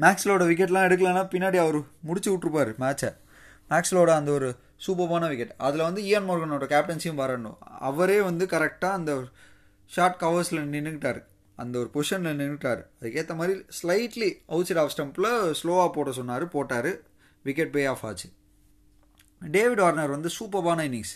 மேக்ஸ்லோட 0.00 0.42
விக்கெட்லாம் 0.48 0.86
எடுக்கலன்னா 0.88 1.22
பின்னாடி 1.32 1.56
அவர் 1.56 1.78
முடிச்சு 2.00 2.36
விட்ருப்பார் 2.36 2.70
மேட்சை 2.82 3.10
மேக்ஸ்லோட 3.70 4.06
அந்த 4.06 4.30
ஒரு 4.30 4.48
சூப்பர்பான 4.86 5.28
விக்கெட் 5.28 5.54
அதில் 5.56 5.86
வந்து 5.88 6.02
இஎன் 6.02 6.28
மோர்கனோட 6.28 6.64
கேப்டன்சியும் 6.72 7.20
வரணும். 7.22 7.56
அவரே 7.60 8.20
வந்து 8.20 8.46
கரெக்டாக 8.46 8.96
அந்த 8.98 9.24
ஷார்ட் 9.86 10.20
கவர்ஸில் 10.20 10.70
நின்றுக்கிட்டார் 10.74 11.20
அந்த 11.56 11.78
ஒரு 11.78 11.90
பொசிஷனில் 11.94 12.40
நின்றுட்டார் 12.40 12.80
அதுக்கேற்ற 13.00 13.34
மாதிரி 13.34 13.64
ஸ்லைட்லி 13.78 14.30
அவுட் 14.46 14.64
சைட் 14.64 14.78
ஆஃப் 14.78 14.94
ஸ்டம்பில் 14.96 15.54
ஸ்லோவாக 15.62 15.90
போட 15.90 16.12
சொன்னார் 16.12 16.48
போட்டார். 16.48 16.90
விக்கெட் 17.42 17.72
பே 17.72 17.84
ஆஃப் 17.84 18.06
ஆச்சு. 18.06 18.28
டேவிட் 19.40 19.78
வார்னர் 19.78 20.10
வந்து 20.10 20.28
சூப்பர்பான 20.28 20.84
இன்னிங்ஸ் 20.88 21.14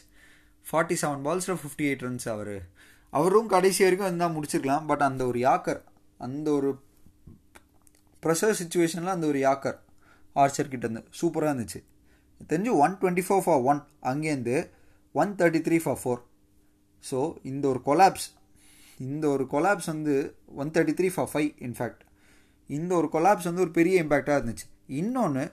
ஃபார்ட்டி 0.68 0.96
செவன் 1.02 1.24
பால்ஸில் 1.26 1.60
ஃபிஃப்டி 1.62 1.86
எயிட் 1.90 2.04
ரன்ஸ் 2.06 2.28
அவர். 2.28 2.54
அவரும் 3.10 3.46
கடைசி 3.46 3.82
வரைக்கும் 3.84 4.06
இருந்தால் 4.06 4.34
முடிச்சிருக்கலாம். 4.34 4.86
பட் 4.86 5.02
அந்த 5.02 5.26
ஒரு 5.26 5.38
யாக்கர் 5.38 5.82
அந்த 6.18 6.50
ஒரு 6.50 6.70
ப்ரெஷர் 8.24 8.58
சுச்சுவேஷனில் 8.60 9.14
அந்த 9.16 9.26
ஒரு 9.32 9.38
யாக்கர் 9.46 9.78
ஆர்ச்சர் 10.42 10.72
கிட்டேருந்து. 10.72 11.02
சூப்பராக 11.20 11.52
இருந்துச்சு. 11.52 11.80
தெரிஞ்சு 12.50 12.72
one 12.84 12.94
twenty 13.00 13.24
four 13.26 13.44
for 13.44 13.62
one 13.70 13.80
அங்கேருந்து 14.10 14.56
one 15.14 15.32
thirty 15.40 15.60
three 15.66 15.78
for 15.84 15.98
four 16.02 16.20
so 17.04 17.18
இந்த 17.50 17.64
ஒரு 17.72 17.80
கொலாப்ஸ் 17.88 18.28
இந்த 19.08 19.24
ஒரு 19.34 19.44
கொலாப்ஸ் 19.54 19.88
வந்து 19.92 20.14
one 20.60 20.72
thirty 20.74 20.94
three 20.98 21.08
for 21.14 21.30
five 21.32 21.50
in fact 21.66 22.02
இந்த 22.70 22.92
ஒரு 23.00 23.08
கொலாப்ஸ் 23.14 23.48
வந்து 23.48 23.64
ஒரு 23.64 23.72
பெரிய 23.78 24.02
இம்பேக்டாக 24.04 24.38
இருந்துச்சு. 24.40 24.66
இன்னொன்று 25.00 25.44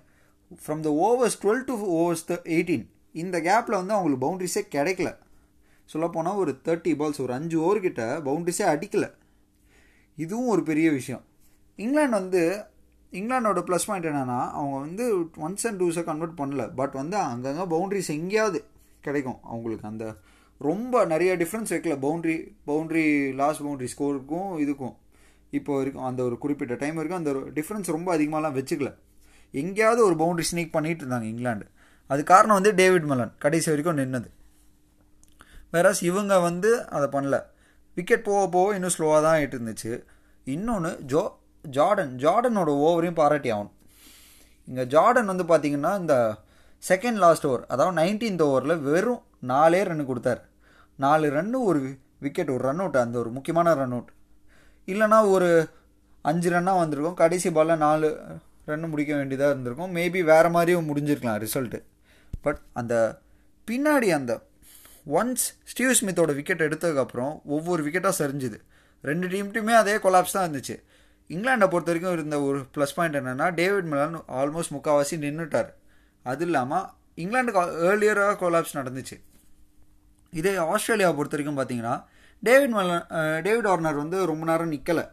from 0.64 0.82
the 0.88 0.90
overs 1.08 1.38
twelve 1.44 1.64
to 1.70 1.76
overs 2.00 2.26
the 2.32 2.36
eighteen 2.56 2.86
இந்த 3.22 3.38
கேப்பில் 3.48 3.80
வந்து 3.80 3.96
அவங்களுக்கு 3.96 4.24
பவுண்ட்ரிஸே 4.26 4.64
கிடைக்கல. 4.76 5.10
சொல்லப்போனால் 5.90 6.40
ஒரு 6.44 6.52
தேர்ட்டி 6.66 6.92
பால்ஸ் 7.00 7.22
ஒரு 7.26 7.34
அஞ்சு 7.38 7.58
ஓவர்கிட்ட 7.66 8.04
பவுண்ட்ரிஸே 8.28 8.66
அடிக்கலை. 8.74 9.10
இதுவும் 10.18 10.52
ஒரு 10.56 10.64
பெரிய 10.70 10.88
விஷயம். 10.92 11.24
இங்கிலாந்து 11.78 12.18
வந்து 12.20 12.42
இங்கிலாண்டோட 13.12 13.60
ப்ளஸ் 13.68 13.88
பாயிண்ட் 13.88 14.08
என்னென்னா 14.12 14.40
அவங்க 14.60 14.78
வந்து 14.86 15.16
ஒன்ஸ் 15.18 15.66
அண்ட் 15.68 15.82
டூஸை 15.82 16.04
கன்வெர்ட் 16.04 16.40
பண்ணல. 16.40 16.74
பட் 16.76 16.92
வந்து 16.92 17.18
அங்கங்கே 17.18 17.66
பவுண்ட்ரிஸ் 17.76 18.10
எங்கேயாவது 18.20 18.64
கிடைக்கும். 19.02 19.40
அவங்களுக்கு 19.44 19.88
அந்த 19.88 20.06
ரொம்ப 20.58 21.06
நிறைய 21.06 21.38
டிஃப்ரென்ஸ் 21.38 21.72
வைக்கல 21.74 21.96
பவுண்ட்ரி 22.06 22.36
பவுண்ட்ரி 22.68 23.34
லாஸ்ட் 23.34 23.62
பவுண்ட்ரி 23.62 23.88
ஸ்கோருக்கும் 23.96 24.50
இதுக்கும். 24.64 24.96
இப்போ 25.50 25.76
வரைக்கும் 25.76 26.04
அந்த 26.04 26.24
ஒரு 26.24 26.38
குறிப்பிட்ட 26.38 26.76
டைம் 26.76 26.96
வரைக்கும் 26.96 27.26
அந்த 27.26 27.40
ஒரு 27.40 27.52
டிஃப்ரென்ஸ் 27.52 27.96
ரொம்ப 27.96 28.18
அதிகமாகலாம் 28.18 28.58
வச்சுக்கல. 28.60 28.90
எங்கேயாவது 29.52 30.02
ஒரு 30.06 30.16
பவுண்ட்ரி 30.16 30.46
ஸ்னீக் 30.52 30.72
பண்ணிட்டு 30.72 31.06
இருந்தாங்க 31.06 31.22
இங்கிலாந்து. 31.22 31.68
அது 32.08 32.24
காரணம் 32.24 32.58
வந்து 32.60 32.74
டேவிட் 32.74 33.04
மலன் 33.04 33.34
கடைசி 33.38 33.70
வரைக்கும் 33.72 33.98
நின்னது. 33.98 34.30
வேறாஸ் 35.74 36.02
இவங்க 36.02 36.40
வந்து 36.40 36.88
அதை 36.88 37.08
பண்ணல. 37.20 37.38
விக்கெட் 37.96 38.24
போக 38.24 38.50
போக 38.50 38.74
இன்னும் 38.74 38.96
ஸ்லோவாக 38.98 39.22
தான் 39.22 39.38
ஆகிட்டு 39.38 39.58
இருந்துச்சு. 39.58 40.04
இன்னொன்று 40.44 40.92
ஜோ 41.14 41.22
ஜார்டன் 41.76 42.12
ஜார்டனோட 42.24 42.72
ஓவரையும் 42.88 43.20
பாராட்டி 43.22 43.50
ஆகணும். 43.56 43.76
இங்கே 44.68 44.84
ஜார்டன் 44.94 45.32
வந்து 45.32 45.46
பார்த்தீங்கன்னா 45.52 45.92
இந்த 46.02 46.16
செகண்ட் 46.84 47.20
லாஸ்ட் 47.24 47.48
ஓவர் 47.50 47.64
அதாவது 47.74 47.98
நைன்டீன்த் 48.02 48.44
ஓவரில் 48.48 48.84
வெறும் 48.88 49.24
நாலே 49.52 49.82
ரன் 49.90 50.10
கொடுத்தாரு. 50.10 50.42
நாலு 51.06 51.28
ரன்னு 51.38 51.60
ஒரு 51.70 51.80
விக்கெட் 52.26 52.52
ஒரு 52.56 52.64
ரன் 52.68 52.82
அவுட் 52.84 52.98
அந்த 53.04 53.18
ஒரு 53.24 53.30
முக்கியமான 53.38 53.74
ரன் 53.82 53.96
அவுட் 53.98 54.12
இல்லைனா 54.92 55.20
ஒரு 55.36 55.50
அஞ்சு 56.30 56.50
ரன்னாக 56.54 56.82
வந்திருக்கும். 56.82 57.20
கடைசி 57.22 57.50
பாலில் 57.58 57.84
நாலு 57.86 58.08
ரன் 58.70 58.90
முடிக்க 58.92 59.12
வேண்டியதாக 59.20 59.54
இருந்திருக்கும். 59.54 59.94
மேபி 59.98 60.22
வேறு 60.32 60.50
மாதிரியும் 60.56 60.90
முடிஞ்சிருக்கலாம் 60.90 61.40
ரிசல்ட்டு 61.46 61.80
பட் 62.46 62.60
அந்த 62.80 62.94
பின்னாடி 63.68 64.10
அந்த 64.20 64.34
ஒன்ஸ் 65.20 65.46
ஸ்டீவ் 65.72 65.98
ஸ்மித்தோட 66.00 66.32
விக்கெட் 66.40 66.66
எடுத்ததுக்கப்புறம் 66.68 67.34
ஒவ்வொரு 67.56 67.82
விக்கெட்டாக 67.86 68.16
சரிஞ்சுது. 68.22 68.58
ரெண்டு 69.10 69.28
டீம்ட்டுமே 69.34 69.74
அதே 69.82 69.96
கொலாப்ஸ் 70.06 70.36
தான் 70.36 70.46
இருந்துச்சு. 70.48 70.76
இங்கிலாண்டை 71.34 71.68
பொறுத்த 71.72 71.92
வரைக்கும் 71.92 72.16
இருந்த 72.18 72.36
ஒரு 72.48 72.60
ப்ளஸ் 72.76 72.94
பாயிண்ட் 72.98 73.18
என்னென்னா 73.20 73.48
டேவிட் 73.60 73.90
மிலான் 73.92 74.16
ஆல்மோஸ்ட் 74.42 74.74
முக்கால்வாசி 74.76 75.16
நின்றுட்டார் 75.24 75.70
அது 76.32 76.46
இல்லாமல் 76.46 76.86
இங்கிலாண்டுக்கு 77.24 77.62
ஏர்லியராக 77.90 78.38
கொலாப்ஸ் 78.42 78.78
நடந்துச்சு. 78.80 79.16
இதே 80.40 80.54
ஆஸ்திரேலியாவை 80.72 81.16
பொறுத்த 81.18 81.36
வரைக்கும் 81.38 81.60
பார்த்தீங்கன்னா 81.60 81.96
டேவிட் 82.44 82.74
மலன் 82.78 83.06
டேவிட் 83.46 83.70
ஆர்னர் 83.74 84.02
வந்து 84.04 84.18
ரொம்ப 84.32 84.46
நேரம் 84.52 84.72
நிற்கலை 84.74 85.06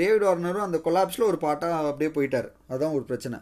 டேவிட் 0.00 0.26
ஆர்னரும் 0.30 0.66
அந்த 0.66 0.78
கொலாப்ஸில் 0.84 1.28
ஒரு 1.30 1.38
பாட்டாக 1.44 1.90
அப்படியே 1.90 2.10
போயிட்டார். 2.16 2.48
அதுதான் 2.68 2.94
ஒரு 2.98 3.04
பிரச்சனை. 3.10 3.38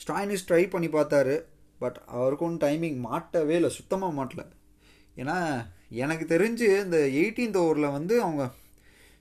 ஸ்டாயினிஸ் 0.00 0.46
ட்ரை 0.48 0.62
பண்ணி 0.70 0.88
பார்த்தாரு 0.88 1.36
பட் 1.82 1.98
அவருக்கும் 2.06 2.56
டைமிங் 2.64 2.98
மாட்டவே 3.08 3.54
இல்லை. 3.60 3.70
சுத்தமாக 3.78 4.16
மாட்டல. 4.18 4.42
ஏன்னா 5.20 5.36
எனக்கு 6.04 6.24
தெரிஞ்சு 6.34 6.66
இந்த 6.84 6.98
எயிட்டீன்த் 7.20 7.60
ஓவரில் 7.62 7.94
வந்து 7.98 8.14
அவங்க 8.22 8.44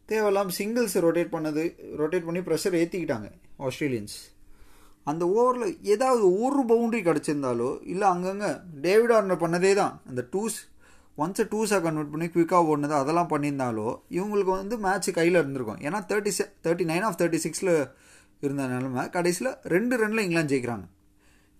தேவையில்லாமல் 0.09 0.57
சிங்கிள்ஸ் 0.59 0.97
ரொட்டேட் 1.05 1.35
பண்ணது 1.35 1.63
ரொட்டேட் 2.01 2.27
பண்ணி 2.27 2.41
ப்ரெஷர் 2.47 2.77
ஏற்றிக்கிட்டாங்க 2.81 3.29
ஆஸ்திரேலியன்ஸ் 3.67 4.17
அந்த 5.11 5.23
ஓவரில் 5.37 5.75
ஏதாவது 5.93 6.23
ஒரு 6.43 6.61
பவுண்ட்ரி 6.71 7.01
கிடச்சிருந்தாலோ 7.07 7.69
இல்லை 7.93 8.07
அங்கங்கே 8.13 8.49
டேவிட் 8.85 9.13
ஆர்னர் 9.17 9.43
பண்ணதே 9.43 9.71
தான் 9.81 9.93
அந்த 10.09 10.21
டூஸ் 10.33 10.57
ஒன்ஸை 11.17 11.43
டூஸாக 11.51 11.81
கன்வெர்ட் 11.85 12.11
பண்ணி 12.13 12.27
குயிக்காக 12.33 12.71
ஓடினது 12.71 12.95
அதெல்லாம் 13.01 13.29
பண்ணியிருந்தாலோ 13.31 13.87
இவங்களுக்கு 14.17 14.51
வந்து 14.51 14.75
மேட்ச் 14.85 15.09
கையில் 15.17 15.39
இருந்திருக்கும். 15.41 15.79
ஏன்னா 15.85 15.99
தேர்ட்டி 16.09 16.31
செ 16.37 16.43
தேர்ட்டி 16.65 16.85
நைன் 16.91 17.05
ஆஃப் 17.07 17.17
தேர்ட்டி 17.21 17.39
சிக்ஸில் 17.45 17.71
இருந்த 18.45 18.63
நிலமை 18.73 19.03
கடைசியில் 19.15 19.51
ரெண்டு 19.73 19.95
ரனில் 20.01 20.23
இங்கிலாந்து 20.25 20.53
ஜெயிக்கிறாங்க. 20.53 20.85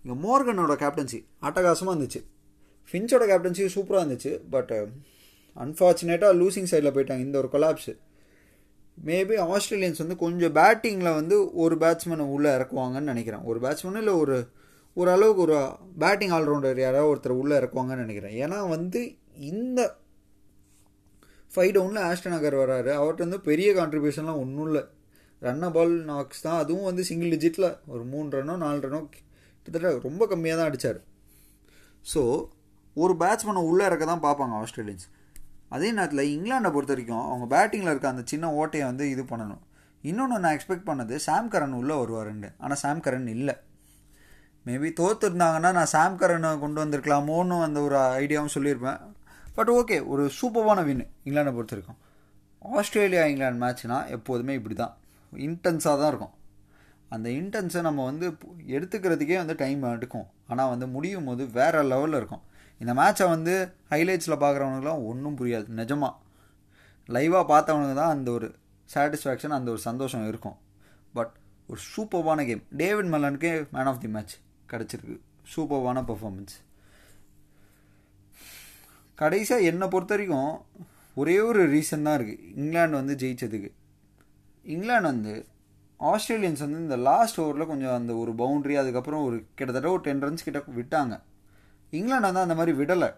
இங்கே 0.04 0.16
மோர்கனோட 0.24 0.74
கேப்டன்சி 0.82 1.18
அட்டகாசமாக 1.48 1.94
இருந்துச்சு. 1.94 2.20
ஃபின்ச்சோட 2.88 3.24
கேப்டன்சி 3.32 3.64
சூப்பராக 3.76 4.02
இருந்துச்சு 4.02 4.32
பட் 4.54 4.72
அன்ஃபார்ச்சுனேட்டாக 5.56 6.38
லூசிங் 6.40 6.70
சைடில் 6.72 6.94
போயிட்டாங்க 6.96 7.26
இந்த 7.28 7.38
ஒரு 7.42 7.50
கொலாப்ஸு 7.54 7.94
மேபி 9.06 9.36
ஆஸ்திரேலியன்ஸ் 9.54 10.02
வந்து 10.02 10.16
கொஞ்சம் 10.22 10.54
பேட்டிங்கில் 10.58 11.16
வந்து 11.18 11.36
ஒரு 11.64 11.74
பேட்ஸ்மேனை 11.82 12.24
உள்ளே 12.34 12.50
இறக்குவாங்கன்னு 12.56 13.12
நினைக்கிறேன். 13.12 13.44
ஒரு 13.50 13.58
பேட்ஸ்மேன் 13.64 14.00
இல்லை 14.02 14.14
ஒரு 14.22 14.36
ஓரளவுக்கு 14.96 15.42
ஒரு 15.46 15.56
பேட்டிங் 16.02 16.34
ஆல்ரவுண்டர் 16.36 16.78
யாராவது 16.84 17.10
ஒருத்தர் 17.12 17.40
உள்ளே 17.42 17.54
இறக்குவாங்கன்னு 17.60 18.04
நினைக்கிறேன். 18.06 18.36
ஏன்னா 18.44 18.58
வந்து 18.74 19.00
இந்த 19.52 19.80
ஃபைவ் 21.52 21.72
டவுனில் 21.76 22.06
ஆஸ்டன் 22.08 22.36
நகர் 22.36 22.56
வராரு. 22.62 22.90
அவர்கிட்ட 23.00 23.26
வந்து 23.26 23.40
பெரிய 23.48 23.68
கான்ட்ரிபியூஷன்லாம் 23.78 24.42
ஒன்றும் 24.44 24.66
இல்லை. 24.70 24.82
ரன்ன 25.42 25.70
பால் 25.76 25.94
நாக்ஸ் 26.10 26.44
தான். 26.46 26.60
அதுவும் 26.62 26.88
வந்து 26.90 27.02
சிங்கிள் 27.10 27.32
டிஜிட்டில் 27.34 27.68
ஒரு 27.92 28.02
மூணு 28.12 28.28
ரன்னோ 28.36 28.56
நாலு 28.64 28.80
ரன்னோ 28.86 29.00
கிட்டத்தட்ட 29.12 30.08
ரொம்ப 30.08 30.26
கம்மியாக 30.32 30.58
தான் 30.58 30.68
அடித்தார் 30.70 31.00
ஸோ 32.04 32.22
ஒரு 32.96 33.14
பேட்ஸ்மேனை 33.22 33.62
உள்ளே 33.70 33.84
இறக்க 33.88 34.04
தான் 34.10 34.24
பார்ப்பாங்க 34.26 34.54
ஆஸ்திரேலியன்ஸ் 34.62 35.06
அதே 35.74 35.88
நேரத்தில் 35.96 36.30
இங்கிலாண்டை 36.34 36.70
பொறுத்த 36.74 36.92
வரைக்கும் 36.94 37.24
அவங்க 37.30 37.46
பேட்டிங்கில் 37.54 37.92
இருக்க 37.92 38.08
அந்த 38.14 38.24
சின்ன 38.32 38.50
ஓட்டையை 38.60 38.84
வந்து 38.90 39.06
இது 39.14 39.22
பண்ணணும். 39.32 39.62
இன்னொன்று 40.04 40.42
நான் 40.44 40.56
எக்ஸ்பெக்ட் 40.56 40.88
பண்ணது 40.90 41.14
சாம் 41.26 41.50
கரன் 41.52 41.78
உள்ளே 41.80 41.94
வருவாருண்டு 42.00 42.48
ஆனால் 42.64 42.80
சாம் 42.82 43.02
கரன் 43.06 43.28
இல்லை. 43.36 43.54
மேபி 44.66 44.88
தோத்துருந்தாங்கன்னா 45.00 45.70
நான் 45.78 45.92
சாம் 45.94 46.18
கரனை 46.22 46.50
கொண்டு 46.64 46.78
வந்திருக்கலாமோன்னு 46.82 47.58
அந்த 47.66 47.78
ஒரு 47.86 47.96
ஐடியாவும் 48.22 48.54
சொல்லியிருப்பேன். 48.56 49.00
பட் 49.56 49.70
ஓகே 49.76 49.96
ஒரு 50.12 50.24
சூப்பரான 50.38 50.84
வின் 50.88 51.04
இங்கிலாண்டை 51.26 51.52
பொறுத்த 51.58 51.74
வரைக்கும் 51.76 52.00
ஆஸ்திரேலியா 52.78 53.22
இங்கிலாந்து 53.30 53.62
மேட்ச்னா 53.64 53.98
எப்போதுமே 54.16 54.54
இப்படி 54.58 54.76
தான் 54.82 54.94
இன்டென்ஸாக 55.32 55.96
தான் 56.00 56.10
இருக்கும். 56.12 56.34
அந்த 57.14 57.28
இன்டென்ஸை 57.40 57.80
நம்ம 57.86 58.04
வந்து 58.10 58.26
எடுத்துக்கிறதுக்கே 58.76 59.36
வந்து 59.42 59.54
டைம் 59.62 59.84
எடுக்கும். 59.96 60.26
ஆனால் 60.50 60.70
வந்து 60.72 60.86
முடியும் 60.94 61.28
போது 61.28 61.42
வேறு 61.58 61.82
லெவலில் 61.92 62.18
இருக்கும். 62.20 62.42
இந்த 62.80 62.92
மேட்சை 63.00 63.26
வந்து 63.34 63.54
ஹைலைட்ஸில் 63.92 64.40
பார்க்குறவனுக்குலாம் 64.42 65.04
ஒன்றும் 65.10 65.38
புரியாது 65.40 65.76
நிஜமாக 65.80 66.14
லைவாக 67.08 67.44
பார்த்தவனுக்கு 67.52 67.96
தான் 68.00 68.14
அந்த 68.14 68.28
ஒரு 68.36 68.48
சாட்டிஸ்ஃபேக்ஷன் 68.94 69.56
அந்த 69.56 69.68
ஒரு 69.74 69.80
சந்தோஷம் 69.88 70.26
இருக்கும். 70.30 70.56
பட் 71.16 71.32
ஒரு 71.68 71.80
சூப்பர்வான 71.92 72.44
கேம் 72.48 72.62
டேவிட் 72.82 73.10
மல்லனுக்கு 73.14 73.52
மேன் 73.74 73.90
ஆஃப் 73.92 74.00
தி 74.04 74.10
மேட்ச் 74.14 74.34
கிடச்சிருக்கு. 74.72 75.16
சூப்பர்வான 75.52 75.98
பர்ஃபார்மன்ஸ் 76.10 76.56
கடைசியாக 79.18 79.68
என்னை 79.68 79.86
பொறுத்த 79.92 80.14
வரைக்கும் 80.14 80.52
ஒரே 81.16 81.36
ஒரு 81.48 81.60
ரீசன் 81.74 82.04
தான் 82.06 82.16
இருக்குது 82.18 82.44
இங்கிலாந்து 82.60 83.00
வந்து 83.00 83.14
ஜெயித்ததுக்கு 83.22 83.70
இங்கிலாந்து 84.64 85.08
வந்து 85.12 85.32
ஆஸ்திரேலியன்ஸ் 86.00 86.62
வந்து 86.64 86.78
இந்த 86.84 86.96
லாஸ்ட் 87.08 87.40
ஓவரில் 87.42 87.70
கொஞ்சம் 87.70 87.96
அந்த 87.96 88.12
ஒரு 88.22 88.32
பவுண்ட்ரி 88.42 88.74
அதுக்கப்புறம் 88.82 89.24
ஒரு 89.28 89.36
கிட்டத்தட்ட 89.58 89.90
ஒரு 89.94 90.02
டென் 90.06 90.22
ரன்ஸ் 90.24 90.46
கிட்ட 90.48 90.60
விட்டாங்க. 90.78 91.14
இங்கிலாண்டு 91.92 92.28
வந்து 92.28 92.44
அந்த 92.46 92.54
மாதிரி 92.54 92.72
விடலை. 92.80 93.08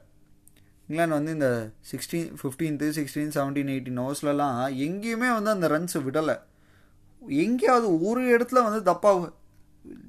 இங்கிலாந்து 0.88 1.18
வந்து 1.18 1.32
இந்த 1.32 1.48
sixteen 1.90 2.30
fifteenth 2.38 2.86
sixteen 2.98 3.34
seventeen 3.36 3.70
eighteen 3.74 4.00
ஹவர்ஸ்லலாம் 4.02 4.56
எங்கேயுமே 4.86 5.28
வந்து 5.36 5.50
அந்த 5.56 5.68
ரன்ஸை 5.68 6.00
விடலை. 6.06 6.36
எங்கேயாவது 7.44 7.88
ஒரு 8.08 8.20
இடத்துல 8.34 8.62
வந்து 8.66 8.80
தப்பாக 8.90 9.32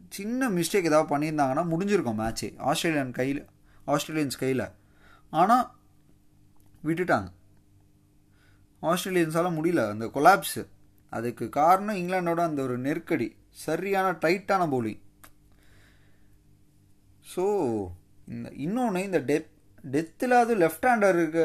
சின்ன 0.09 0.49
மிஸ்டேக் 0.49 0.89
ஏதாவது 0.89 1.09
பண்ணியிருந்தாங்கன்னா 1.11 1.63
முடிஞ்சிருக்கும் 1.73 2.19
மேட்ச்சு 2.21 2.47
ஆஸ்திரேலியன் 2.69 3.13
கையில் 3.19 3.41
ஆஸ்திரேலியன்ஸ் 3.87 4.41
கையில். 4.43 4.65
ஆனால் 5.29 5.65
விட்டுட்டாங்க. 6.87 7.29
ஆஸ்திரேலியன்ஸால் 8.81 9.55
முடியல. 9.57 9.81
அந்த 9.93 10.05
கொலாப்ஸு 10.15 10.63
அதுக்கு 11.09 11.45
காரணம் 11.49 11.99
இங்கிலாண்டோட 12.01 12.41
அந்த 12.49 12.61
ஒரு 12.61 12.77
நெருக்கடி. 12.77 13.27
சரியான 13.65 14.11
டைட்டான 14.23 14.65
போலிங் 14.73 15.01
ஸோ 17.33 17.43
இந்த 18.33 18.49
இன்னொன்று 18.65 19.01
இந்த 19.07 19.19
டெத் 19.29 19.49
டெத்தில் 19.93 20.35
அது 20.41 20.53
லெஃப்ட் 20.63 20.85
ஹேண்டருக்கு 20.89 21.43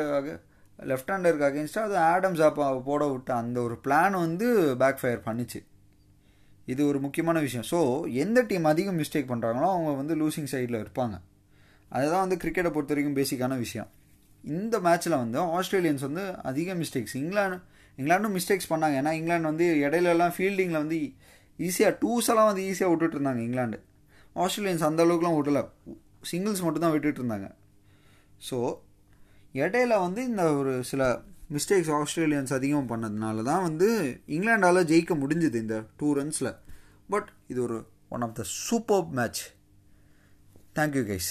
லெஃப்ட் 0.90 1.10
ஹேண்டருக்கு 1.12 1.46
அகேன்ஸ்டாக 1.48 1.86
அது 1.88 1.96
ஆடம்ஸ் 2.14 2.42
அப்பா 2.48 2.66
போட 2.88 3.02
விட்ட 3.12 3.30
அந்த 3.42 3.58
ஒரு 3.66 3.76
பிளான் 3.84 4.16
வந்து 4.24 4.46
பேக் 4.82 5.00
ஃபயர் 5.02 5.22
பண்ணிச்சு. 5.28 5.60
இது 6.72 6.82
ஒரு 6.90 6.98
முக்கியமான 7.04 7.38
விஷயம். 7.46 7.66
ஸோ 7.72 7.78
எந்த 8.24 8.38
டீம் 8.50 8.66
அதிகம் 8.72 8.98
மிஸ்டேக் 9.02 9.30
பண்ணுறாங்களோ 9.32 9.68
அவங்க 9.74 9.90
வந்து 10.00 10.14
லூசிங் 10.22 10.50
சைடில் 10.52 10.78
இருப்பாங்க. 10.82 11.16
அதுதான் 11.96 12.24
வந்து 12.24 12.38
கிரிக்கெட்டை 12.42 12.70
பொறுத்த 12.76 12.94
வரைக்கும் 12.94 13.18
பேசிக்கான 13.20 13.56
விஷயம். 13.64 13.90
இந்த 14.44 14.76
மேட்ச்சில் 14.86 15.20
வந்து 15.22 15.38
ஆஸ்திரேலியன்ஸ் 15.58 16.04
வந்து 16.08 16.24
அதிக 16.50 16.74
மிஸ்டேக்ஸ் 16.80 17.16
இங்கிலாந்து 17.22 17.58
இங்கிலாண்டும் 17.98 18.34
மிஸ்டேக்ஸ் 18.38 18.70
பண்ணாங்க. 18.72 18.96
ஏன்னா 19.02 19.12
இங்கிலாந்து 19.18 19.50
வந்து 19.52 19.66
இடையிலலாம் 19.86 20.34
ஃபீல்டிங்கில் 20.36 20.82
வந்து 20.84 20.98
ஈஸியாக 21.58 21.92
டூஸ் 22.02 22.28
எல்லாம் 22.32 22.48
வந்து 22.50 22.64
ஈஸியாக 22.70 22.90
விட்டுட்டு 22.92 23.16
இருந்தாங்க 23.18 23.42
இங்கிலாந்து 23.46 23.78
ஆஸ்திரேலியன்ஸ் 24.44 24.84
அந்த 24.88 25.00
அளவுக்குலாம் 25.06 25.38
விடல. 25.38 25.60
சிங்கிள்ஸ் 26.30 26.62
மட்டும் 26.62 26.84
தான் 26.84 26.94
விட்டுட்டு 26.94 27.20
இருந்தாங்க 27.22 27.48
ஸோ 28.40 28.58
இடையில 29.54 29.94
வந்து 30.00 30.20
இந்த 30.24 30.44
ஒரு 30.54 30.72
சில 30.84 31.02
மிஸ்டேக்ஸ் 31.50 31.90
ஆஸ்திரேலியன்ஸ் 31.96 32.52
அதிகம் 32.52 32.90
பண்ணதுனால 32.90 33.42
தான் 33.42 33.62
வந்து 33.62 33.88
இங்கிலாண்டால் 34.28 34.88
ஜெயிக்க 34.88 35.14
முடிஞ்சுது 35.16 35.60
இந்த 35.64 35.76
டூ 36.00 36.08
ரன்ஸில் 36.14 36.52
பட் 37.10 37.28
இது 37.48 37.60
ஒரு 37.62 37.76
one 38.08 38.24
of 38.26 38.34
the 38.34 38.44
super 38.58 39.04
match 39.12 39.42
thank you 40.76 41.04
guys 41.04 41.30